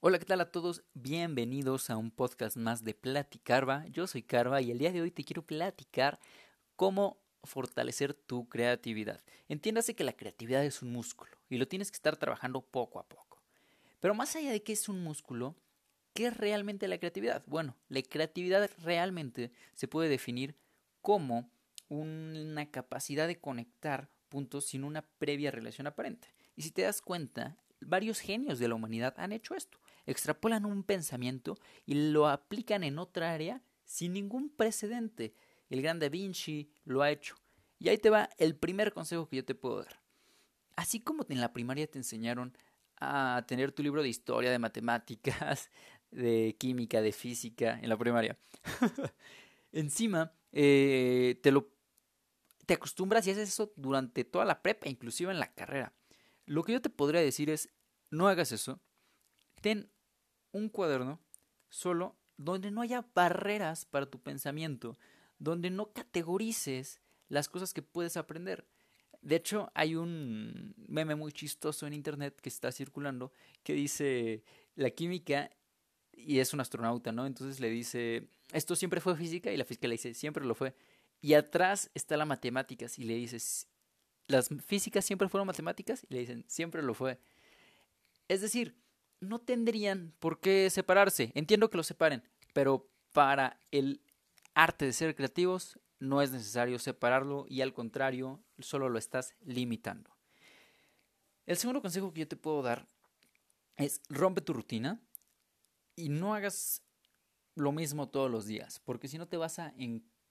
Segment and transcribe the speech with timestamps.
[0.00, 0.82] Hola, ¿qué tal a todos?
[0.92, 3.86] Bienvenidos a un podcast más de Platicarva.
[3.86, 6.20] Yo soy Carva y el día de hoy te quiero platicar
[6.76, 9.24] cómo fortalecer tu creatividad.
[9.48, 13.08] Entiéndase que la creatividad es un músculo y lo tienes que estar trabajando poco a
[13.08, 13.42] poco.
[13.98, 15.56] Pero más allá de que es un músculo,
[16.12, 17.42] ¿qué es realmente la creatividad?
[17.46, 20.56] Bueno, la creatividad realmente se puede definir
[21.00, 21.50] como
[21.88, 26.28] una capacidad de conectar puntos sin una previa relación aparente.
[26.54, 29.78] Y si te das cuenta, varios genios de la humanidad han hecho esto.
[30.06, 35.34] Extrapolan un pensamiento y lo aplican en otra área sin ningún precedente.
[35.68, 37.36] El gran Da Vinci lo ha hecho.
[37.78, 40.00] Y ahí te va el primer consejo que yo te puedo dar.
[40.76, 42.56] Así como en la primaria te enseñaron
[42.98, 45.70] a tener tu libro de historia, de matemáticas,
[46.10, 48.38] de química, de física en la primaria.
[49.72, 51.76] Encima, eh, te lo
[52.64, 55.94] te acostumbras y haces eso durante toda la prepa, inclusive en la carrera.
[56.46, 57.68] Lo que yo te podría decir es,
[58.10, 58.80] no hagas eso.
[59.60, 59.88] Ten
[60.56, 61.20] un cuaderno
[61.68, 64.98] solo donde no haya barreras para tu pensamiento,
[65.38, 68.66] donde no categorices las cosas que puedes aprender.
[69.22, 73.32] De hecho, hay un meme muy chistoso en internet que está circulando
[73.62, 74.44] que dice
[74.76, 75.50] la química
[76.12, 77.26] y es un astronauta, ¿no?
[77.26, 80.74] Entonces le dice, esto siempre fue física y la física le dice, siempre lo fue.
[81.20, 83.68] Y atrás está la matemáticas y le dices,
[84.28, 87.18] las físicas siempre fueron matemáticas y le dicen, siempre lo fue.
[88.28, 88.76] Es decir,
[89.20, 91.32] no tendrían por qué separarse.
[91.34, 92.22] Entiendo que lo separen,
[92.52, 94.02] pero para el
[94.54, 100.10] arte de ser creativos no es necesario separarlo y al contrario, solo lo estás limitando.
[101.46, 102.86] El segundo consejo que yo te puedo dar
[103.76, 105.00] es rompe tu rutina
[105.94, 106.82] y no hagas
[107.54, 109.72] lo mismo todos los días, porque si no te vas a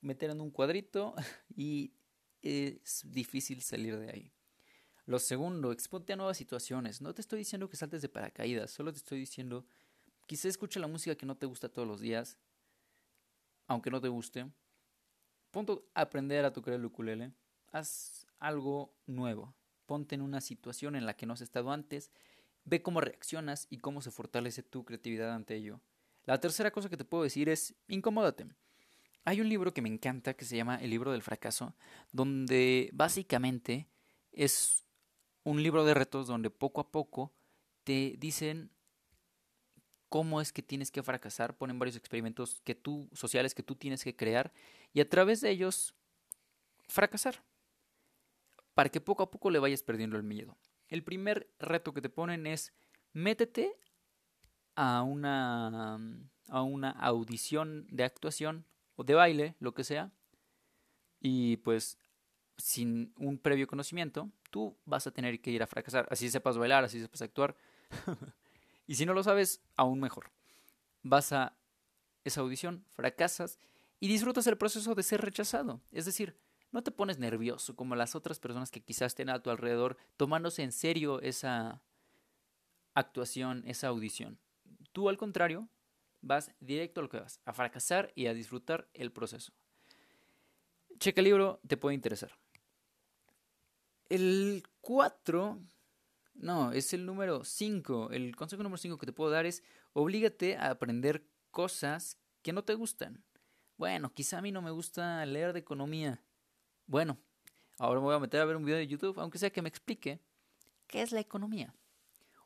[0.00, 1.14] meter en un cuadrito
[1.56, 1.94] y
[2.42, 4.32] es difícil salir de ahí.
[5.06, 7.02] Lo segundo, exponte a nuevas situaciones.
[7.02, 9.66] No te estoy diciendo que saltes de paracaídas, solo te estoy diciendo,
[10.26, 12.38] quizá escucha la música que no te gusta todos los días,
[13.66, 14.50] aunque no te guste.
[15.50, 17.32] Ponte aprender a tocar el ukulele.
[17.70, 19.54] Haz algo nuevo.
[19.86, 22.10] Ponte en una situación en la que no has estado antes.
[22.64, 25.80] Ve cómo reaccionas y cómo se fortalece tu creatividad ante ello.
[26.24, 28.46] La tercera cosa que te puedo decir es incomódate.
[29.26, 31.74] Hay un libro que me encanta que se llama El libro del fracaso,
[32.12, 33.86] donde básicamente
[34.32, 34.84] es
[35.44, 37.32] un libro de retos donde poco a poco
[37.84, 38.70] te dicen
[40.08, 44.02] cómo es que tienes que fracasar, ponen varios experimentos que tú sociales que tú tienes
[44.02, 44.52] que crear
[44.92, 45.94] y a través de ellos
[46.88, 47.44] fracasar
[48.74, 50.56] para que poco a poco le vayas perdiendo el miedo.
[50.88, 52.72] El primer reto que te ponen es
[53.12, 53.76] métete
[54.74, 56.00] a una
[56.48, 58.66] a una audición de actuación
[58.96, 60.12] o de baile, lo que sea,
[61.20, 61.98] y pues
[62.56, 66.06] sin un previo conocimiento, tú vas a tener que ir a fracasar.
[66.10, 67.56] Así sepas bailar, así sepas actuar.
[68.86, 70.30] y si no lo sabes, aún mejor.
[71.02, 71.56] Vas a
[72.24, 73.58] esa audición, fracasas
[74.00, 75.80] y disfrutas el proceso de ser rechazado.
[75.92, 76.36] Es decir,
[76.72, 80.62] no te pones nervioso como las otras personas que quizás estén a tu alrededor tomándose
[80.62, 81.82] en serio esa
[82.94, 84.38] actuación, esa audición.
[84.92, 85.68] Tú al contrario,
[86.20, 89.52] vas directo a lo que vas, a fracasar y a disfrutar el proceso.
[91.04, 92.30] Checa el libro, te puede interesar.
[94.08, 95.60] El 4,
[96.32, 98.08] no, es el número 5.
[98.10, 102.64] El consejo número 5 que te puedo dar es oblígate a aprender cosas que no
[102.64, 103.22] te gustan.
[103.76, 106.22] Bueno, quizá a mí no me gusta leer de economía.
[106.86, 107.18] Bueno,
[107.78, 109.68] ahora me voy a meter a ver un video de YouTube, aunque sea que me
[109.68, 110.22] explique
[110.86, 111.74] qué es la economía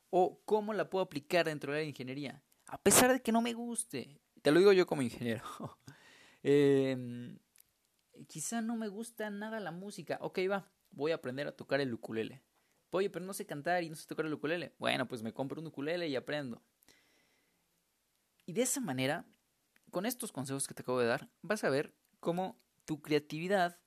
[0.09, 3.53] o cómo la puedo aplicar dentro de la ingeniería a pesar de que no me
[3.53, 5.43] guste, te lo digo yo como ingeniero,
[6.43, 7.37] eh,
[8.27, 11.93] quizá no me gusta nada la música, ok va, voy a aprender a tocar el
[11.93, 12.41] ukulele.
[12.91, 14.73] Oye, pero no sé cantar y no sé tocar el ukulele.
[14.79, 16.61] Bueno, pues me compro un ukulele y aprendo.
[18.45, 19.25] Y de esa manera,
[19.91, 23.79] con estos consejos que te acabo de dar, vas a ver cómo tu creatividad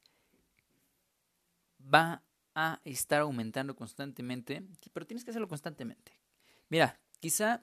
[1.82, 2.22] va
[2.54, 6.12] a estar aumentando constantemente, pero tienes que hacerlo constantemente.
[6.68, 7.62] Mira, quizá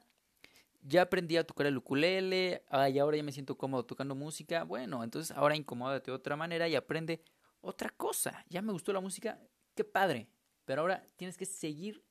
[0.81, 4.63] ya aprendí a tocar el ukulele, ay, ahora ya me siento cómodo tocando música.
[4.63, 7.23] Bueno, entonces ahora incomódate de otra manera y aprende
[7.61, 8.45] otra cosa.
[8.49, 9.39] Ya me gustó la música,
[9.75, 10.29] qué padre.
[10.65, 12.03] Pero ahora tienes que seguir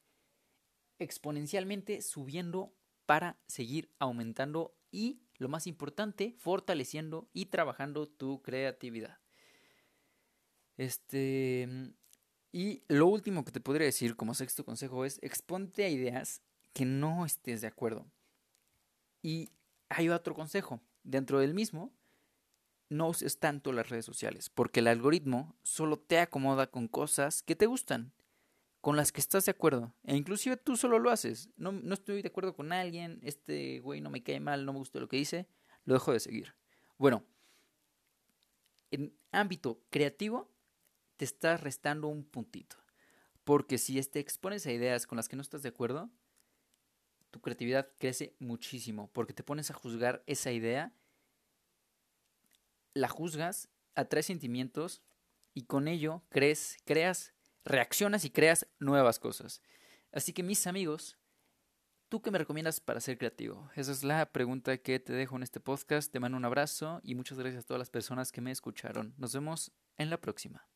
[0.99, 2.75] exponencialmente subiendo
[3.07, 9.19] para seguir aumentando y, lo más importante, fortaleciendo y trabajando tu creatividad.
[10.77, 11.69] Este.
[12.51, 16.43] Y lo último que te podría decir como sexto consejo es exponte a ideas
[16.73, 18.11] que no estés de acuerdo.
[19.23, 19.51] Y
[19.89, 20.81] hay otro consejo.
[21.03, 21.93] Dentro del mismo,
[22.91, 27.57] no uses tanto las redes sociales, porque el algoritmo solo te acomoda con cosas que
[27.57, 28.13] te gustan.
[28.81, 29.93] con las que estás de acuerdo.
[30.05, 31.51] E inclusive tú solo lo haces.
[31.57, 34.79] No, no estoy de acuerdo con alguien, este güey no me cae mal, no me
[34.79, 35.49] gusta lo que dice,
[35.85, 36.55] lo dejo de seguir.
[36.97, 37.25] Bueno,
[38.91, 40.51] en ámbito creativo
[41.17, 42.77] te estás restando un puntito.
[43.45, 46.11] Porque si te expones a ideas con las que no estás de acuerdo,
[47.31, 49.11] tu creatividad crece muchísimo.
[49.13, 50.93] Porque te pones a juzgar esa idea,
[52.95, 55.03] la juzgas, atraes sentimientos
[55.55, 57.35] y con ello crees, creas,
[57.65, 59.63] reaccionas y creas nuevas cosas.
[60.13, 61.19] Así que mis amigos,
[62.09, 63.71] ¿tú qué me recomiendas para ser creativo?
[63.77, 66.11] Esa es la pregunta que te dejo en este podcast.
[66.11, 69.15] Te mando un abrazo y muchas gracias a todas las personas que me escucharon.
[69.19, 70.67] Nos vemos en la próxima.